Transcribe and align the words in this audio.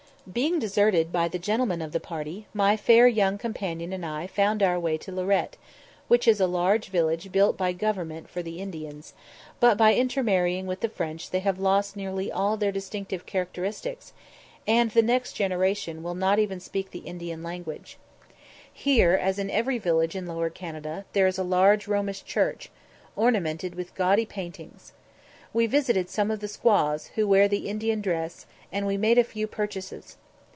Being 0.31 0.59
deserted 0.59 1.11
by 1.11 1.29
the 1.29 1.39
gentlemen 1.39 1.81
of 1.81 1.91
the 1.93 1.99
party, 1.99 2.45
my 2.53 2.77
fair 2.77 3.07
young 3.07 3.39
companion 3.39 3.91
and 3.91 4.05
I 4.05 4.27
found 4.27 4.61
our 4.61 4.79
way 4.79 4.95
to 4.99 5.11
Lorette, 5.11 5.57
which 6.07 6.27
is 6.27 6.39
a 6.39 6.45
large 6.45 6.89
village 6.89 7.31
built 7.31 7.57
by 7.57 7.73
government 7.73 8.29
for 8.29 8.43
the 8.43 8.59
Indians; 8.61 9.15
but 9.59 9.79
by 9.79 9.95
intermarrying 9.95 10.67
with 10.67 10.81
the 10.81 10.89
French 10.89 11.31
they 11.31 11.39
have 11.39 11.57
lost 11.57 11.95
nearly 11.97 12.31
all 12.31 12.55
their 12.55 12.71
distinctive 12.71 13.25
characteristics, 13.25 14.13
and 14.67 14.91
the 14.91 15.01
next 15.01 15.33
generation 15.33 16.03
will 16.03 16.15
not 16.15 16.37
even 16.37 16.59
speak 16.59 16.91
the 16.91 16.99
Indian 16.99 17.41
language. 17.41 17.97
Here, 18.71 19.15
as 19.19 19.39
in 19.39 19.49
every 19.49 19.79
village 19.79 20.15
in 20.15 20.27
Lower 20.27 20.51
Canada, 20.51 21.03
there 21.13 21.27
is 21.27 21.39
a 21.39 21.43
large 21.43 21.87
Romish 21.87 22.23
church, 22.23 22.69
ornamented 23.15 23.73
with 23.73 23.95
gaudy 23.95 24.27
paintings. 24.27 24.93
We 25.53 25.65
visited 25.67 26.09
some 26.09 26.31
of 26.31 26.39
the 26.39 26.47
squaws, 26.47 27.07
who 27.15 27.27
wear 27.27 27.49
the 27.49 27.67
Indian 27.67 27.99
dress, 27.99 28.45
and 28.71 28.87
we 28.87 28.95
made 28.95 29.17
a 29.17 29.23
few 29.25 29.47
purchases. 29.47 30.15